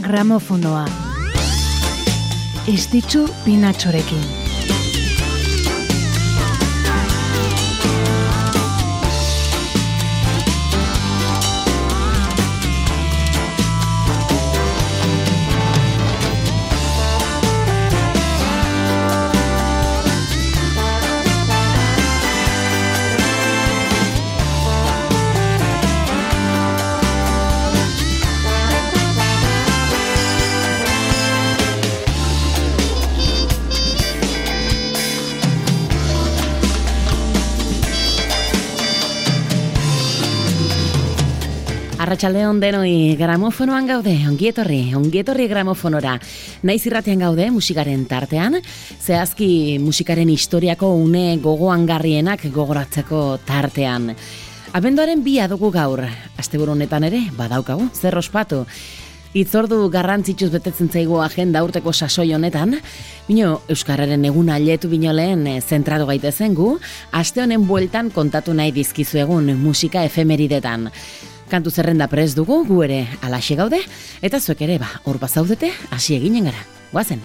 [0.00, 0.88] gramofonoa.
[2.66, 4.45] Estitzu pinatxorekin.
[42.06, 46.12] Arratxalde denoi gramofonoan gaude, ongietorri, ongietorri gramofonora.
[46.62, 48.60] Naiz irratean gaude musikaren tartean,
[49.02, 54.12] zehazki musikaren historiako une gogoan garrienak gogoratzeko tartean.
[54.72, 56.04] Abenduaren bi dugu gaur,
[56.38, 58.62] asteburu honetan ere, badaukagu, zer ospatu.
[59.34, 62.78] Itzordu garrantzitsuz betetzen zaigu agenda urteko sasoi honetan,
[63.26, 66.78] bino Euskararen egun aletu bino lehen eh, zentratu gaitezen gu,
[67.10, 70.92] aste honen bueltan kontatu nahi dizkizu egun musika efemeridetan.
[71.50, 73.78] Kantu zerrenda prez dugu, gu ere alaxe gaude,
[74.22, 76.66] eta zuek ere, ba, hor bazaudete, hasi eginen gara.
[76.92, 77.22] Guazen!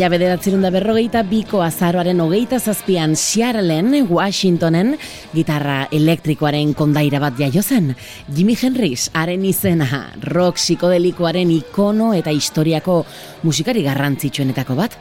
[0.00, 4.94] Mila bederatzerun da berrogeita biko azaroaren hogeita zazpian Seattleen, Washingtonen,
[5.34, 7.90] gitarra elektrikoaren kondaira bat jaio zen.
[8.32, 12.94] Jimi Hendrix, haren izena, rock psikodelikoaren ikono eta historiako
[13.42, 14.96] musikari garrantzitsuenetako bat.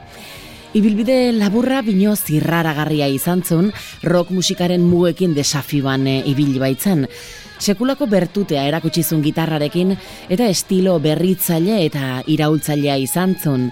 [0.76, 3.72] Ibilbide laburra bino zirraragarria izan zun,
[4.04, 7.08] rock musikaren mugekin desafioan e, ibili baitzen.
[7.56, 9.96] Sekulako bertutea erakutsizun gitarrarekin
[10.28, 13.70] eta estilo berritzaile eta iraultzailea izan zun.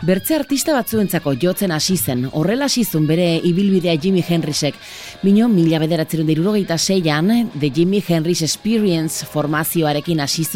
[0.00, 4.74] Bertze artista batzuentzako jotzen hasi zen, horrela hasi bere ibilbidea Jimi Hendrixek.
[5.22, 10.46] Bino, mila bederatzerun dirurogeita zeian, The Jimi Hendrix Experience formazioarekin hasi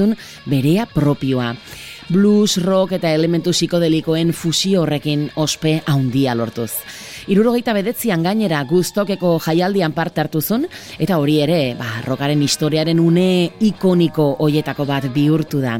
[0.46, 1.54] berea propioa.
[2.08, 6.72] Blues, rock eta elementu psikodelikoen fusio horrekin ospe haundia lortuz.
[7.28, 10.66] Irurogeita bedetzian gainera guztokeko jaialdian parte hartu zuen,
[10.98, 15.78] eta hori ere, ba, rockaren historiaren une ikoniko hoietako bat bihurtu da.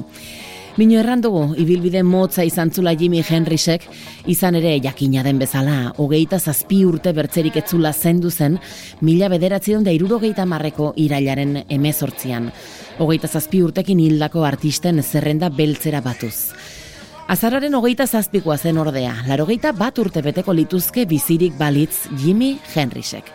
[0.75, 3.85] Bino errandugu, ibilbide motza izan zula Jimi Henrysek,
[4.27, 8.59] izan ere jakina den bezala, hogeita zazpi urte bertzerik etzula zendu zen,
[9.01, 12.51] mila bederatzi da irurogeita marreko irailaren emezortzian.
[12.99, 16.51] Hogeita zazpi urtekin hildako artisten zerrenda beltzera batuz.
[17.29, 23.31] Azararen hogeita zazpikoa zen ordea, larogeita bat urte beteko lituzke bizirik balitz Jimi Henrysek.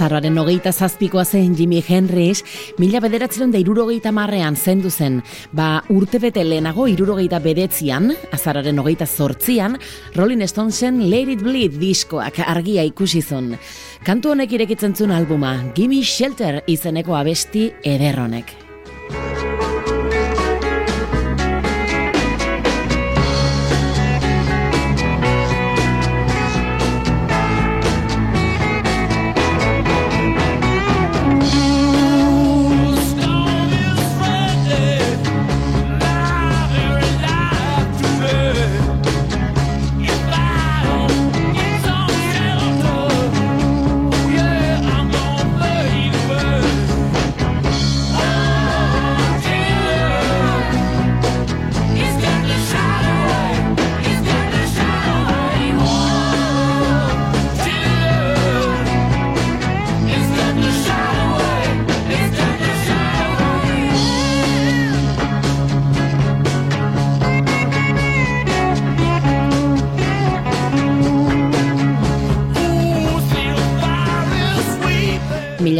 [0.00, 2.40] Azaroaren hogeita zazpikoa zen Jimi Hendrix,
[2.80, 5.18] mila bederatzen da irurogeita marrean zendu zen,
[5.52, 9.76] ba urtebete lehenago irurogeita bedetzian, azaroaren hogeita zortzian,
[10.16, 13.58] Rolling Stonesen Let It Bleed diskoak argia ikusi zuen.
[14.06, 18.56] Kantu honek irekitzen zuen albuma, Gimme Shelter izeneko abesti ederronek.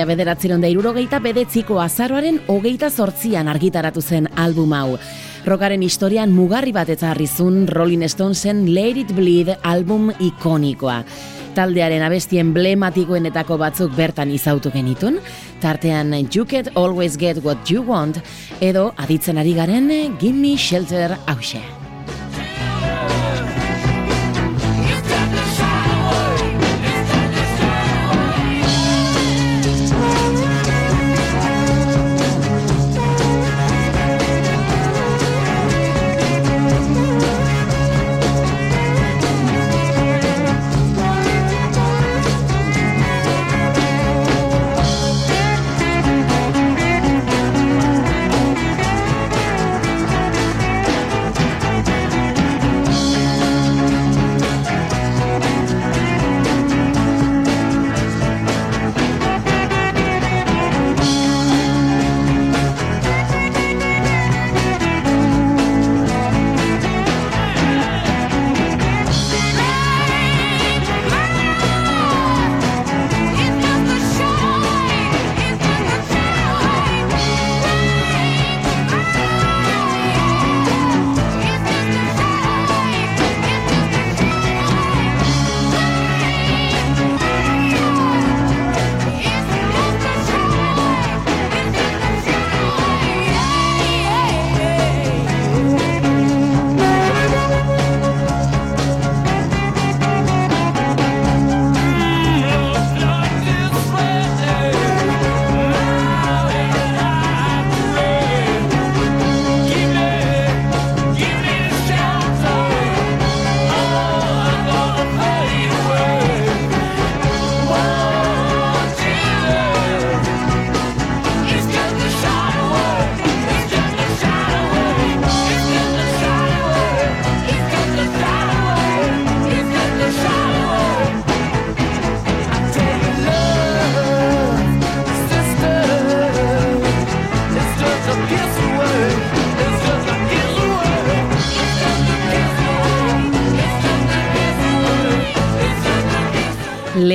[0.01, 4.95] Mila bederatzeron da irurogeita bedetziko azaroaren hogeita zortzian argitaratu zen album hau.
[5.45, 11.03] Rokaren historian mugarri bat etzarrizun Rolling Stonesen Let It Bleed album ikonikoa.
[11.53, 15.19] Taldearen abesti emblematikoenetako batzuk bertan izautu genitun,
[15.61, 18.23] tartean You Can Always Get What You Want,
[18.61, 21.80] edo aditzen ari garen Gimme Shelter hause.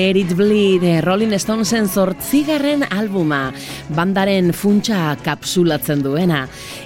[0.05, 3.51] Let It Bleed, eh, Rolling Stonesen zortzigarren albuma,
[3.97, 6.43] bandaren funtsa kapsulatzen duena.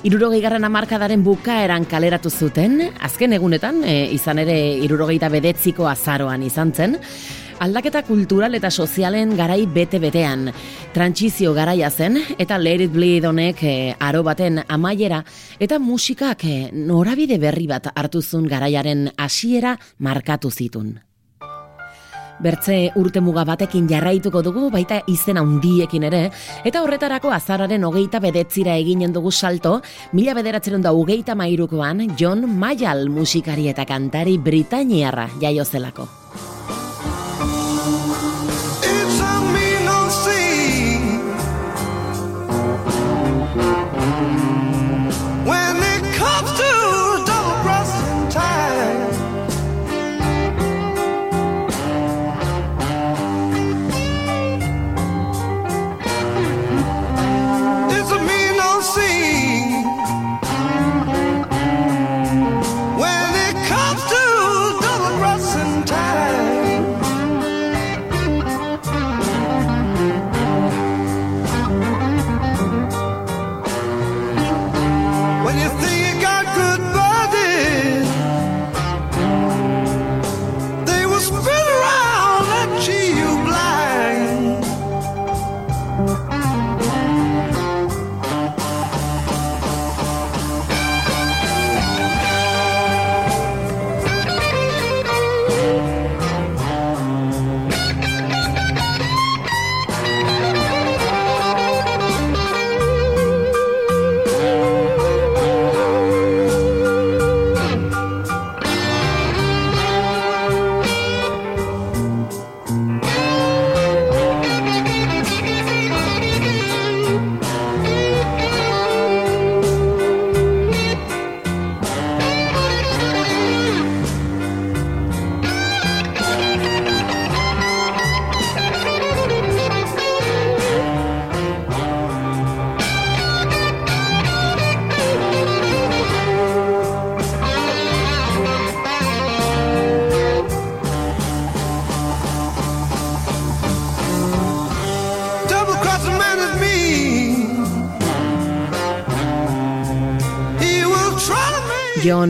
[0.08, 6.72] Irurogei garren amarkadaren bukaeran kaleratu zuten, azken egunetan, e, izan ere irurogeita bedetziko azaroan izan
[6.72, 6.96] zen,
[7.60, 10.48] Aldaketa kultural eta sozialen garai bete-betean.
[10.96, 15.26] Trantzizio garaia zen eta Let It Bleed honek e, aro baten amaiera
[15.60, 21.09] eta musikak norabide berri bat hartuzun garaiaren hasiera markatu zitun.
[22.40, 26.22] Bertze urte muga batekin jarraituko dugu, baita izena handiekin ere,
[26.64, 29.82] eta horretarako azararen hogeita bedetzira eginen dugu salto,
[30.14, 36.08] mila bederatzen da hogeita mairukoan, John Mayall musikari eta kantari Britainiarra jaiozelako.
[36.08, 36.59] time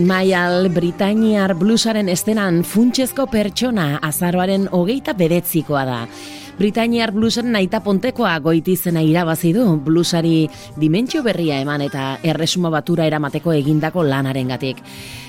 [0.09, 5.97] Mayall Britainiar bluesaren estenan funtsezko pertsona azaroaren hogeita bedetzikoa da.
[6.57, 10.49] Britainiar bluesaren aita pontekoa goitizena irabazi du bluesari
[10.81, 14.81] dimentsio berria eman eta erresuma batura eramateko egindako lanaren gatik.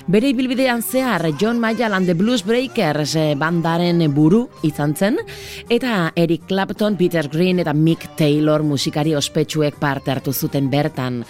[0.08, 5.20] Bere ibilbidean zehar John Mayall and the Blues Breakers eh, bandaren buru izan zen,
[5.68, 11.25] eta Eric Clapton, Peter Green eta Mick Taylor musikari ospetsuek parte hartu zuten bertan.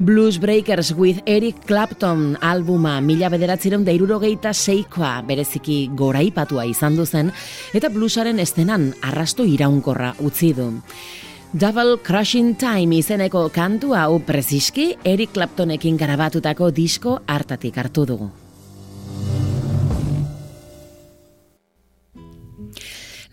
[0.00, 7.28] Blues Breakers with Eric Clapton albuma mila bederatziron da irurogeita seikoa bereziki goraipatua izan duzen
[7.76, 10.70] eta bluesaren estenan arrasto iraunkorra utzi du.
[11.52, 18.30] Double Crushing Time izeneko kantu hau preziski Eric Claptonekin garabatutako disko hartatik hartu dugu.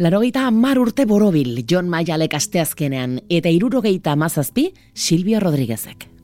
[0.03, 6.16] Larogeita mar urte borobil John Mayalek asteazkenean eta irurogeita amazazpi Silvio Rodríguezek.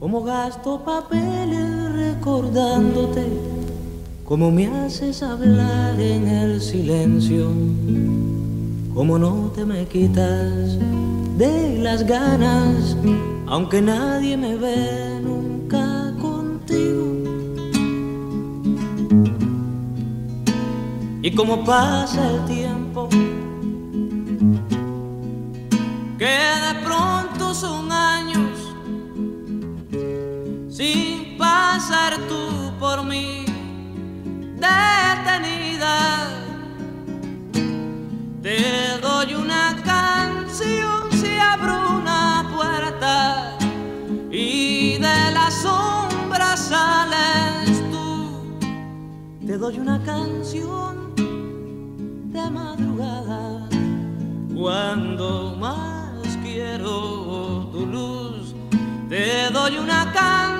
[0.00, 3.26] Como gasto papeles recordándote,
[4.24, 7.52] como me haces hablar en el silencio,
[8.94, 10.78] como no te me quitas
[11.36, 12.96] de las ganas,
[13.46, 17.22] aunque nadie me ve nunca contigo.
[21.20, 23.06] Y como pasa el tiempo,
[26.18, 28.59] que de pronto son años
[31.80, 33.46] pasar tú por mí
[34.64, 36.28] detenida.
[38.42, 43.56] Te doy una canción si abro una puerta
[44.30, 48.66] y de la sombra sales tú.
[49.46, 51.14] Te doy una canción
[52.34, 53.68] de madrugada
[54.54, 58.54] cuando más quiero tu luz.
[59.08, 60.59] Te doy una canción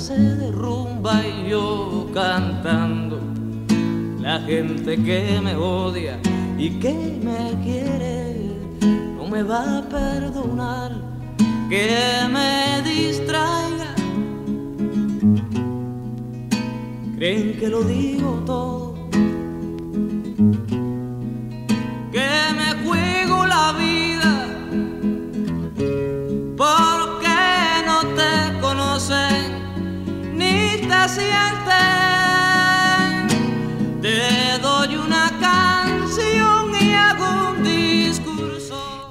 [0.00, 3.09] se derrumba y yo cantando.
[4.20, 6.18] La gente que me odia
[6.58, 6.92] y que
[7.24, 8.34] me quiere
[9.16, 10.92] no me va a perdonar
[11.70, 11.88] que
[12.30, 13.94] me distraiga.
[17.16, 18.79] Creen que lo digo todo.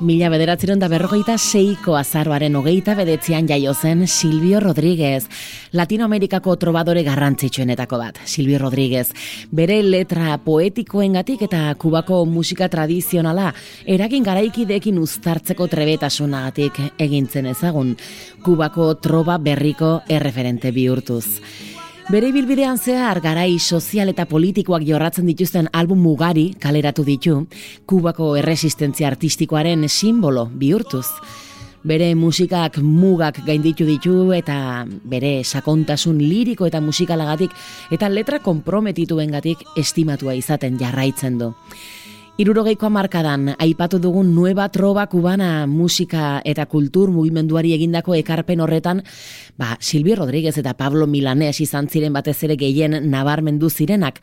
[0.09, 5.27] Mila bederatzeron da berrogeita seiko azaroaren hogeita bedetzean jaio zen Silvio Rodríguez,
[5.77, 9.11] Latinoamerikako trobadore garrantzitsuenetako bat, Silvio Rodríguez.
[9.53, 13.51] Bere letra poetikoengatik eta kubako musika tradizionala
[13.85, 17.93] eragin garaikidekin uztartzeko trebetasunagatik egintzen ezagun,
[18.41, 21.27] kubako troba berriko erreferente bihurtuz.
[22.09, 27.35] Bere bilbidean zehar garai sozial eta politikoak jorratzen dituzten album mugari kaleratu ditu,
[27.85, 31.05] Kubako erresistentzia artistikoaren simbolo bihurtuz.
[31.85, 37.53] Bere musikak mugak gainditu ditu eta bere sakontasun liriko eta musikalagatik
[37.93, 41.53] eta letra komprometituengatik estimatua izaten jarraitzen du.
[42.39, 49.01] Irurogeiko markadan, aipatu dugun nueva trova kubana musika eta kultur mugimenduari egindako ekarpen horretan,
[49.59, 54.21] ba, Silvio Rodríguez eta Pablo Milanes izan ziren batez ere gehien nabarmendu zirenak.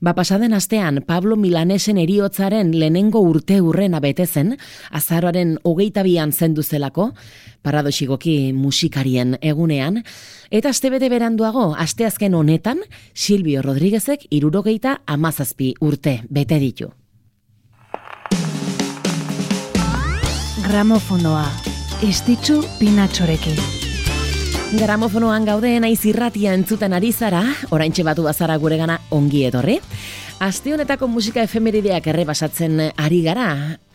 [0.00, 4.56] Ba, pasaden astean, Pablo Milanesen eriotzaren lehenengo urte urrena betezen,
[4.90, 7.12] azaroaren hogeita bian zendu zelako,
[7.62, 10.02] paradoxigoki musikarien egunean,
[10.50, 12.82] eta astebete beranduago, asteazken honetan,
[13.14, 16.90] Silvio Rodríguezek irurogeita amazazpi urte bete ditu.
[20.74, 21.44] Gramofonoa,
[22.02, 23.54] istitzu pinatxorekin.
[24.74, 29.76] Gramofonoan gaude naiz irratia entzuten ari zara, oraintxe batu bazara gure gana ongi etorri.
[30.42, 33.44] Aste honetako musika efemerideak errebasatzen ari gara,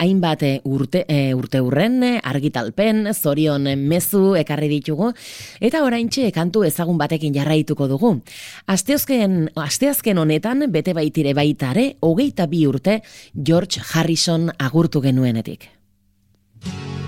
[0.00, 5.10] hainbat urte, e, urte urren, argitalpen, zorion mezu ekarri ditugu,
[5.60, 8.14] eta oraintxe kantu ezagun batekin jarraituko dugu.
[8.72, 13.02] Asteazken, asteazken honetan, bete baitire baitare, hogeita bi urte,
[13.36, 15.68] George Harrison agurtu genuenetik.
[16.64, 16.99] Bye.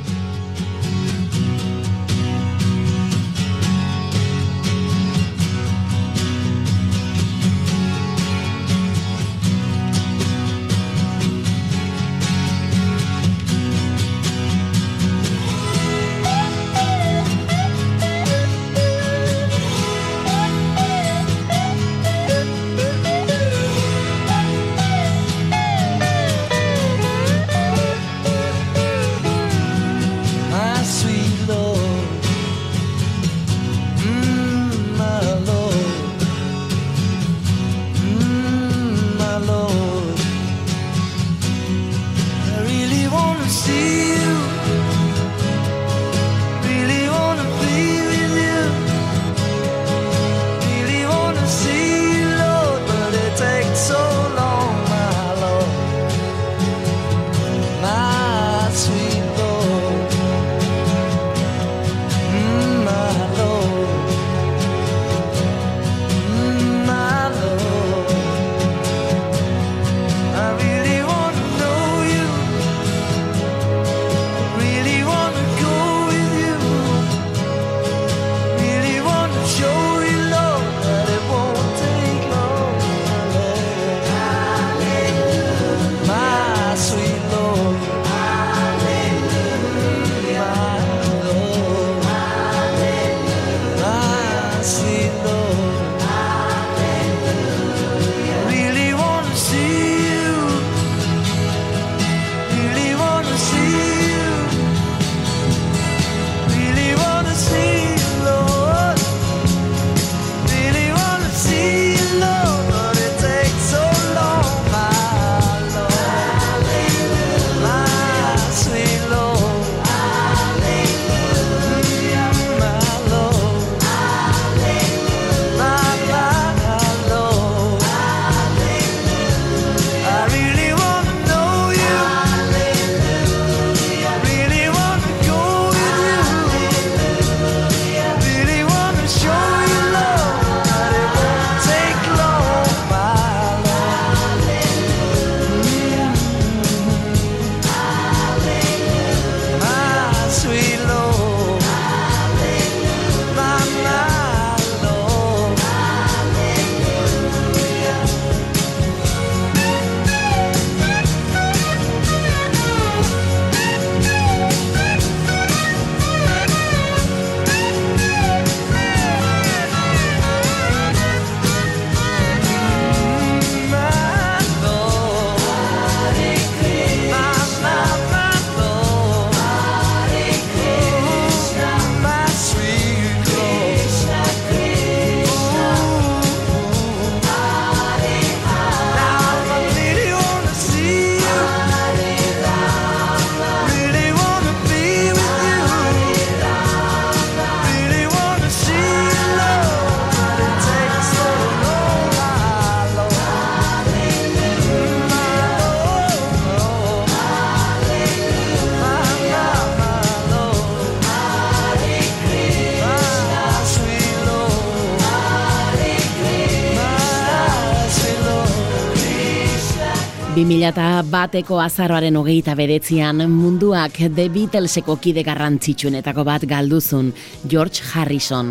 [220.43, 227.13] 2001ko azaroaren hogeita bedetzian munduak The Beatleseko kide garrantzitsuenetako bat galduzun,
[227.47, 228.51] George Harrison.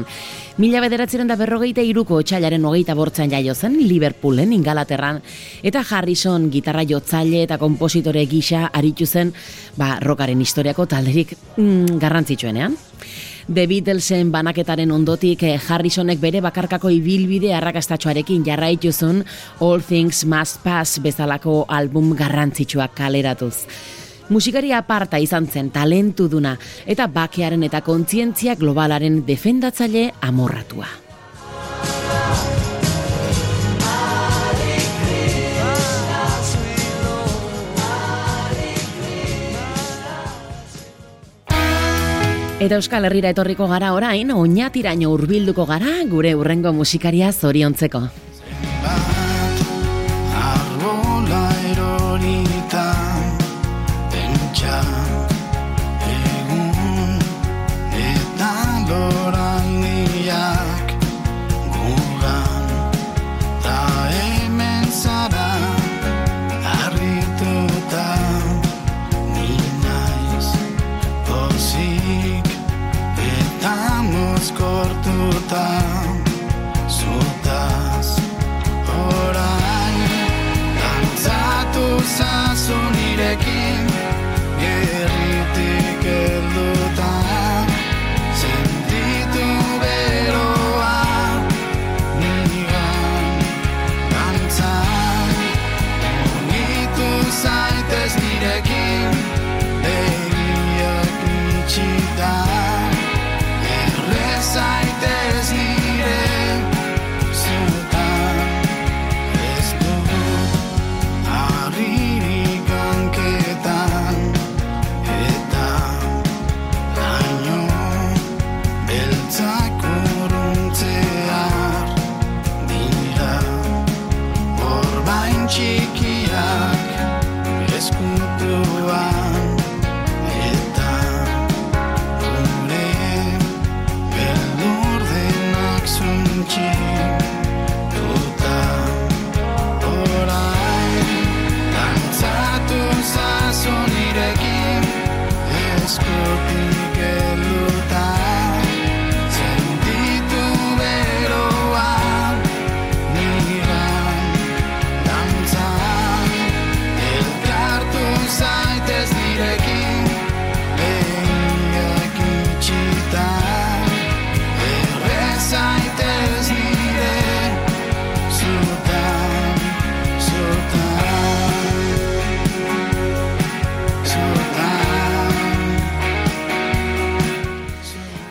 [0.62, 5.20] Mila bederatzeren da berrogeita iruko otxailaren hogeita bortzan jaio zen Liverpoolen ingalaterran,
[5.64, 9.34] eta Harrison gitarra jotzaile eta kompositore gisa aritu zen
[9.76, 12.80] ba, rokaren historiako talderik mm, garrantzitsuenean.
[13.48, 19.24] The Beatlesen banaketaren ondotik eh, Harrisonek bere bakarkako ibilbide arrakastatxoarekin jarraituzun
[19.66, 23.66] All Things Must Pass bezalako album garrantzitsuak kaleratuz.
[24.30, 26.54] Musikaria aparta izan zen talentu duna
[26.86, 31.11] eta bakearen eta kontzientzia globalaren defendatzaile amorratua.
[42.62, 48.04] Eta Euskal Herrira etorriko gara orain, oinatiraino hurbilduko gara gure urrengo musikaria zoriontzeko.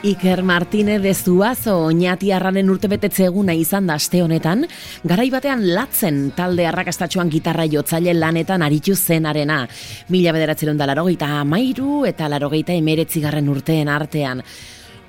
[0.02, 4.62] Iker Martínez de Zuazo oñati arranen urte betetze eguna izan da aste honetan,
[5.04, 9.66] garai batean latzen talde arrakastatxoan gitarra jotzaile lanetan aritu zenarena.
[10.08, 14.40] Mila bederatzen da larogeita amairu eta larogeita emeretzigarren urteen artean.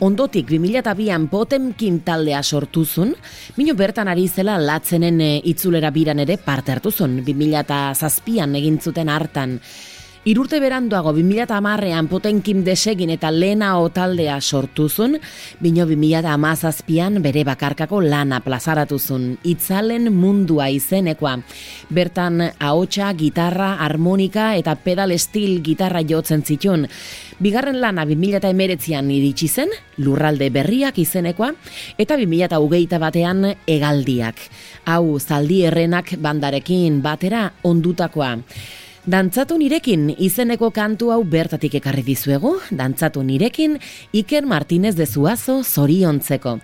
[0.02, 3.16] Ondotik 2002an Potemkin taldea sortuzun,
[3.56, 9.60] minu bertan ari zela latzenen eh, itzulera biran ere parte hartuzun, 2007an egin zuten hartan.
[10.22, 15.16] Irurte beranduago 2008an potenkim desegin eta lena otaldea sortuzun,
[15.58, 21.40] bino 2008an bere bakarkako lana plazaratuzun, itzalen mundua izenekoa.
[21.90, 26.86] Bertan ahotsa, gitarra, harmonika eta pedal estil gitarra jotzen zitun.
[27.42, 29.74] Bigarren lana 2008an iritsi zen,
[30.06, 31.50] lurralde berriak izenekoa,
[31.98, 34.38] eta 2008 batean egaldiak.
[34.86, 38.36] Hau, zaldi errenak bandarekin batera ondutakoa.
[39.02, 43.80] Dantzatu nirekin izeneko kantu hau bertatik ekarri dizuegu, dantzatu nirekin
[44.14, 46.60] Iker Martinez de Zuazo zoriontzeko.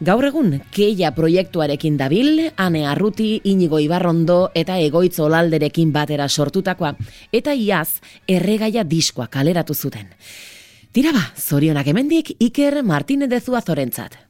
[0.00, 6.94] Gaur egun, keia proiektuarekin dabil, ane arruti, inigo ibarrondo eta egoitz olalderekin batera sortutakoa,
[7.32, 10.08] eta iaz, erregaia diskoa kaleratu zuten.
[10.96, 14.25] Tira ba, zorionak hemendik Iker Martinez de Zuazorentzat.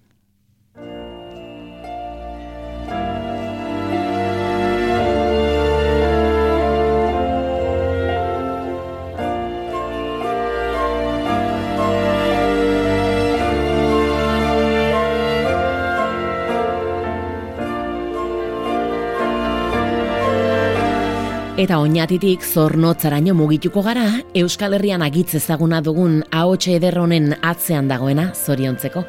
[21.57, 24.03] Eta oinatitik zornotzaraino mugituko gara,
[24.37, 29.01] Euskal Herrian agitz ezaguna dugun ahotxe ederronen atzean dagoena zoriontzeko.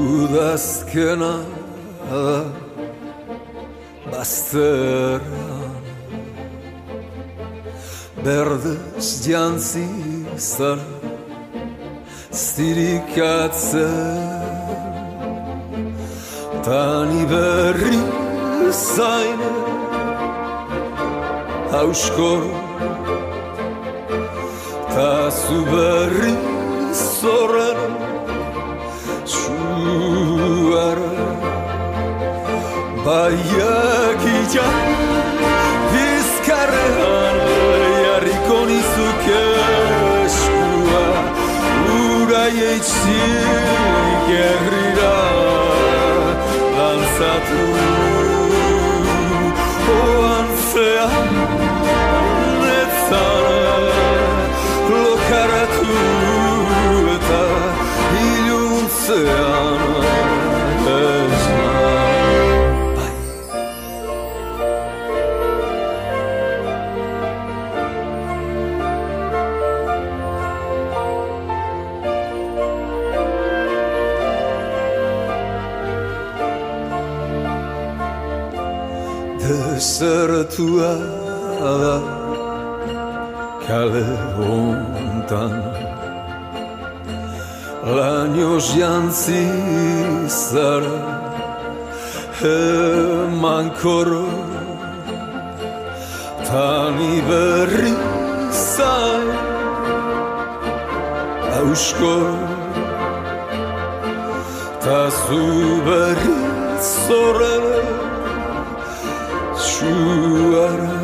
[0.00, 1.28] Udazkena
[4.10, 5.86] bazterrean
[8.24, 9.84] Berdez jantzi
[10.34, 10.82] zara
[12.34, 13.86] Zirikatzen
[16.66, 18.29] Tani berri
[18.68, 19.50] zaine
[21.72, 22.42] Hauskor
[24.94, 26.34] Ta zu berri
[26.92, 27.80] zorren
[29.32, 31.12] Zuara
[33.04, 34.76] Baiak ikan
[35.92, 37.36] Bizkarrean
[38.04, 39.24] Jarriko nizuk
[40.26, 41.06] eskua
[42.44, 43.59] eitzik
[85.30, 85.52] hontan
[87.96, 89.44] Lainoz jantzi
[90.28, 90.98] zara
[92.42, 94.26] eman koro
[96.48, 97.94] Tani berri
[98.50, 99.26] zai
[101.58, 102.16] ausko
[104.84, 105.42] Ta zu
[105.86, 106.38] berri
[106.94, 107.82] zorrela
[109.68, 110.94] Shuara.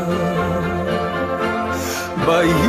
[2.27, 2.66] Baiak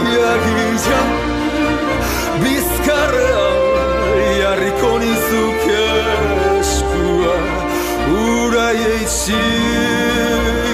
[9.08, 9.44] Eitzi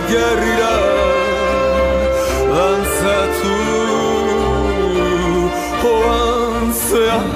[0.09, 0.77] gerrira
[2.53, 3.57] Lantzatu
[5.91, 7.29] Oan zean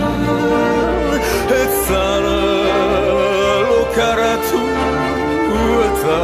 [1.60, 2.41] Ez zara
[3.69, 4.63] Lokaratu
[5.86, 6.19] Eta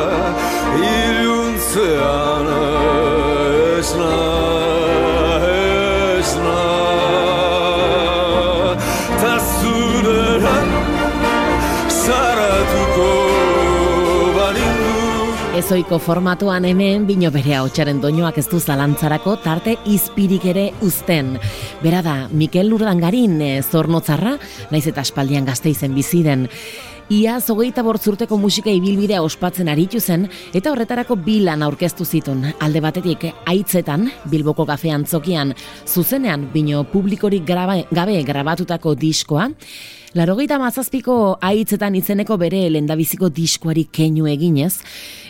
[0.89, 2.51] iluntzean
[3.77, 4.62] esna, esna
[15.63, 21.37] Ezoiko formatuan hemen bino bere hautsaren doinoak ez du zalantzarako tarte izpirik ere uzten.
[21.79, 24.33] Bera da, Mikel Lurdangarin e, zornotzarra,
[24.73, 26.49] naiz eta aspaldian gazteizen bizi den.
[27.15, 32.43] Ia zogeita bortzurteko musika ibilbidea ospatzen aritu zen, eta horretarako bilan aurkeztu zitun.
[32.59, 35.55] Alde batetik, aitzetan, Bilboko kafean zokian,
[35.87, 39.47] zuzenean, bino publikorik graba, gabe grabatutako diskoa,
[40.13, 44.75] Larogeita mazazpiko aitzetan izeneko bere lendabiziko diskoari keinu eginez,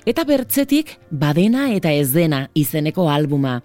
[0.04, 3.62] eta bertzetik badena eta ez dena izeneko albuma.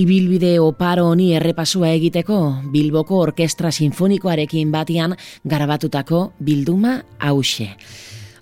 [0.00, 2.38] Ibilbide oparo honi errepasua egiteko
[2.72, 5.12] Bilboko Orkestra Sinfonikoarekin batian
[5.44, 7.68] garabatutako bilduma hause.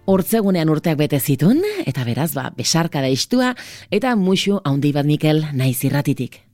[0.06, 3.56] Hortzegunean urteak bete zitun, eta beraz ba, besarka da istua,
[3.90, 6.44] eta musu haundi bat Mikel naiz irratitik.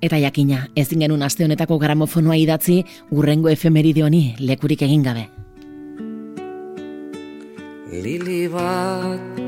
[0.00, 2.80] Eta jakina, ezin genuen aste honetako gramofonoa idatzi
[3.12, 5.28] urrengo efemeride honi lekurik egin gabe.
[7.90, 9.40] Lili bat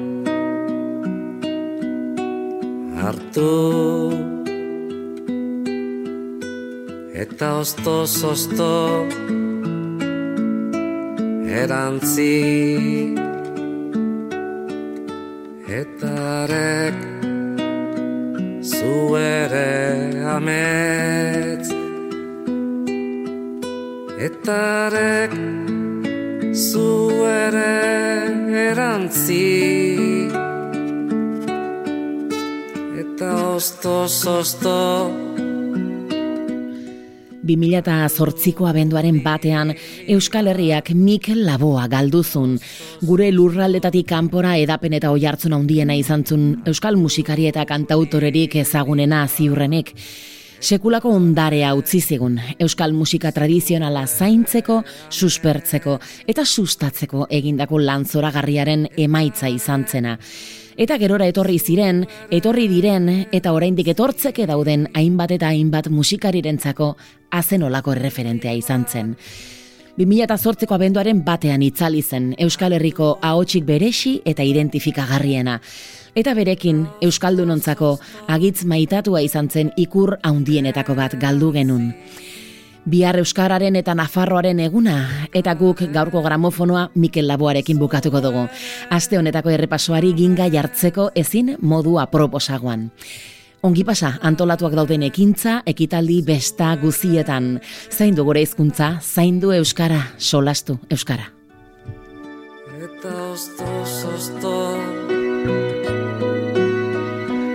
[3.03, 3.49] hartu
[7.23, 8.71] eta ostoz osto
[11.63, 12.35] erantzi
[15.81, 16.15] eta
[20.37, 21.69] amets.
[24.19, 25.35] Eta arek
[26.55, 26.89] zu
[27.27, 27.75] ere
[28.69, 29.49] erantzi.
[33.03, 35.22] Eta ostoz osto
[37.57, 39.75] 2008ko abenduaren batean
[40.09, 42.59] Euskal Herriak Mikel Laboa galduzun.
[43.05, 49.95] Gure lurraldetatik kanpora edapen eta oihartzun handiena izan zun Euskal musikari eta kantautorerik ezagunena ziurrenik.
[50.63, 55.99] Sekulako ondarea utzi zigun Euskal musika tradizionala zaintzeko, suspertzeko
[56.31, 60.19] eta sustatzeko egindako lanzoragarriaren emaitza izan zena.
[60.77, 66.95] Eta gerora etorri ziren, etorri diren eta oraindik etortzeke dauden hainbat eta hainbat musikarirentzako
[67.31, 69.17] azenolako erreferentea izan zen.
[69.99, 75.59] 2008ko abenduaren batean itzali zen Euskal Herriko ahotsik beresi eta identifikagarriena.
[76.17, 77.99] Eta berekin Euskaldunontzako
[78.33, 81.93] agitz maitatua izan zen ikur haundienetako bat galdu genun.
[82.85, 88.49] Bihar Euskararen eta Nafarroaren eguna, eta guk gaurko gramofonoa Mikel Laboarekin bukatuko dugu.
[88.91, 92.91] Aste honetako errepasoari ginga jartzeko ezin modua proposagoan.
[93.63, 97.61] Ongi pasa, antolatuak dauden ekintza, ekitaldi besta guzietan.
[97.95, 101.31] Zaindu gure hizkuntza, zaindu euskara, solastu euskara.
[102.83, 103.69] Eta osto,
[104.11, 104.53] osto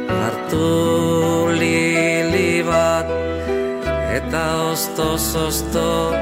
[0.07, 1.06] Hartu
[4.77, 6.13] Eta osto, osto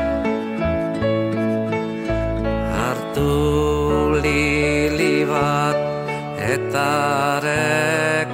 [2.71, 5.75] Hartu lili bat
[6.39, 6.85] Eta
[7.35, 8.31] arek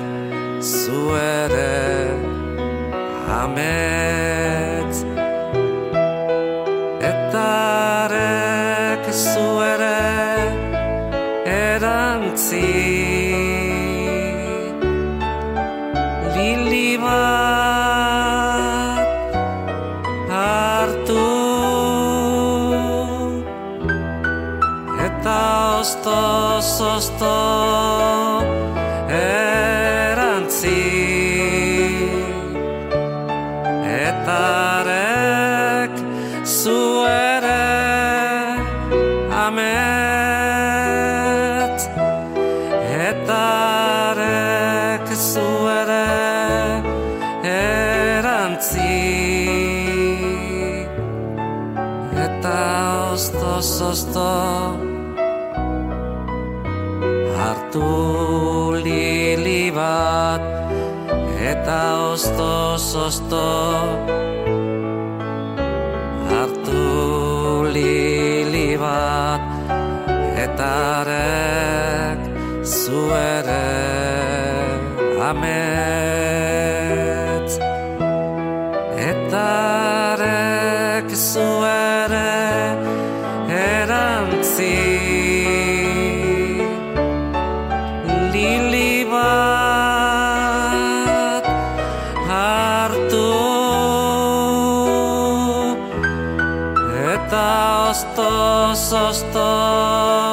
[98.71, 100.30] osto osto